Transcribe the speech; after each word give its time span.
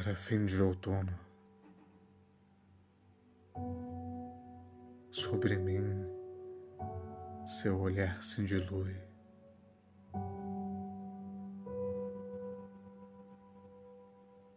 Era 0.00 0.14
fim 0.14 0.46
de 0.46 0.62
outono. 0.62 1.12
Sobre 5.10 5.58
mim, 5.58 6.06
seu 7.44 7.78
olhar 7.78 8.22
se 8.22 8.42
dilui. 8.42 8.96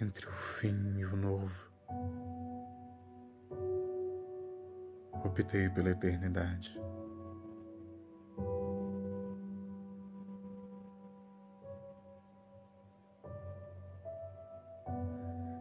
Entre 0.00 0.26
o 0.26 0.32
fim 0.32 0.96
e 0.96 1.04
o 1.04 1.14
novo, 1.14 1.70
optei 5.22 5.68
pela 5.68 5.90
eternidade. 5.90 6.80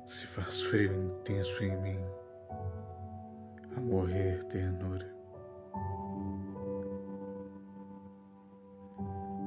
Se 0.05 0.27
faz 0.27 0.61
frio 0.61 0.93
intenso 0.93 1.63
em 1.63 1.75
mim, 1.81 2.05
a 3.75 3.79
morrer 3.79 4.43
ternura. 4.43 5.11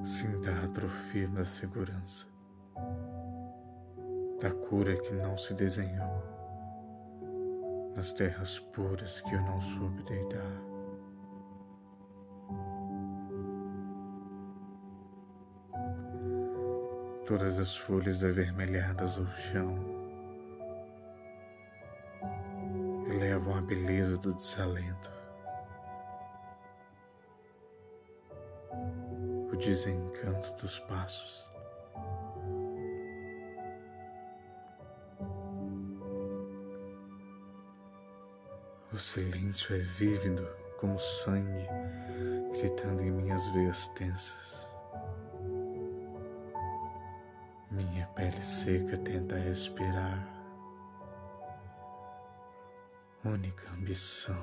Sinta 0.02 0.50
a 0.50 0.64
atrofia 0.64 1.28
da 1.28 1.44
segurança, 1.44 2.26
da 4.40 4.50
cura 4.50 5.00
que 5.00 5.12
não 5.12 5.38
se 5.38 5.54
desenhou, 5.54 6.24
nas 7.94 8.12
terras 8.12 8.58
puras 8.58 9.20
que 9.20 9.32
eu 9.32 9.42
não 9.42 9.60
soube 9.60 10.02
deitar. 10.02 10.60
Todas 17.24 17.60
as 17.60 17.76
folhas 17.76 18.24
avermelhadas 18.24 19.18
ao 19.18 19.26
chão 19.26 19.97
levam 23.08 23.56
a 23.56 23.60
beleza 23.62 24.18
do 24.18 24.34
desalento, 24.34 25.10
o 29.50 29.56
desencanto 29.56 30.52
dos 30.60 30.78
passos. 30.80 31.48
O 38.92 38.96
silêncio 38.96 39.74
é 39.74 39.78
vívido 39.78 40.48
como 40.78 40.98
sangue 40.98 41.66
gritando 42.52 43.02
em 43.02 43.10
minhas 43.10 43.46
veias 43.48 43.88
tensas. 43.88 44.68
Minha 47.70 48.06
pele 48.08 48.42
seca 48.42 48.96
tenta 48.96 49.36
respirar 49.36 50.37
única 53.24 53.70
ambição. 53.72 54.42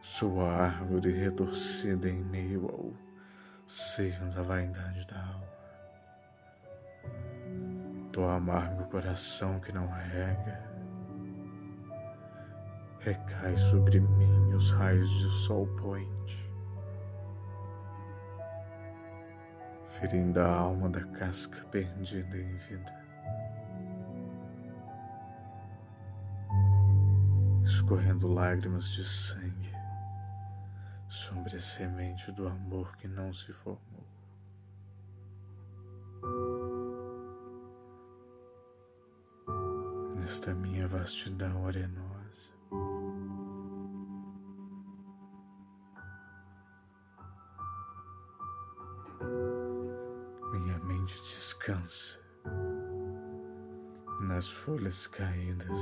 Sua 0.00 0.50
árvore 0.50 1.12
retorcida 1.12 2.08
em 2.08 2.24
meio 2.24 2.66
ao 2.68 2.92
seio 3.66 4.24
da 4.30 4.42
vaidade 4.42 5.06
da 5.06 5.20
alma. 5.20 5.48
Do 8.12 8.24
amargo 8.24 8.84
coração 8.90 9.60
que 9.60 9.70
não 9.72 9.86
rega, 9.86 10.68
recai 13.00 13.56
sobre 13.56 14.00
mim 14.00 14.54
os 14.54 14.70
raios 14.70 15.10
de 15.10 15.30
sol 15.30 15.66
poente 15.76 16.47
ferindo 19.98 20.40
a 20.40 20.46
alma 20.46 20.88
da 20.88 21.04
casca 21.06 21.64
perdida 21.72 22.36
em 22.36 22.54
vida. 22.54 22.94
Escorrendo 27.64 28.28
lágrimas 28.32 28.90
de 28.92 29.04
sangue 29.04 29.72
sobre 31.08 31.56
a 31.56 31.60
semente 31.60 32.30
do 32.30 32.46
amor 32.46 32.96
que 32.96 33.08
não 33.08 33.34
se 33.34 33.52
formou. 33.52 34.06
Nesta 40.16 40.54
minha 40.54 40.86
vastidão 40.86 41.66
arenosa, 41.66 42.07
descansa 51.68 52.18
nas 54.22 54.48
folhas 54.48 55.06
caídas, 55.06 55.80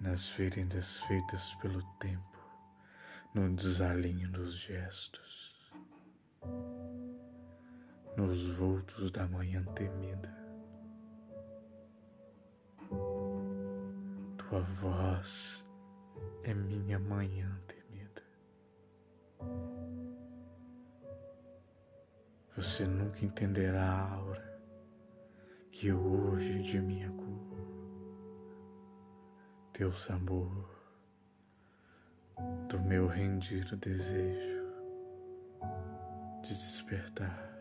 nas 0.00 0.28
feridas 0.30 0.96
feitas 1.00 1.54
pelo 1.56 1.82
tempo, 1.98 2.38
no 3.34 3.54
desalinho 3.54 4.30
dos 4.32 4.54
gestos, 4.54 5.70
nos 8.16 8.50
vultos 8.56 9.10
da 9.10 9.26
manhã 9.28 9.62
temida. 9.74 10.34
Tua 14.38 14.60
voz 14.60 15.66
é 16.44 16.54
minha 16.54 16.98
manhã 16.98 17.60
temida. 17.66 17.75
Você 22.56 22.86
nunca 22.86 23.22
entenderá 23.22 23.84
a 23.84 24.14
aura 24.14 24.60
que 25.70 25.92
hoje 25.92 26.62
de 26.62 26.80
minha 26.80 27.10
cor, 27.10 27.58
teu 29.74 29.92
sabor, 29.92 30.66
do 32.66 32.80
meu 32.80 33.06
rendido 33.06 33.76
desejo 33.76 34.64
de 36.42 36.48
despertar. 36.48 37.55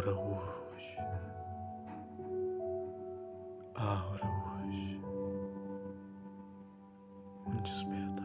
Aura 0.00 0.14
hoje, 0.14 0.96
aura 3.74 4.26
hoje, 4.64 5.00
um 7.46 7.56
despertar. 7.62 8.19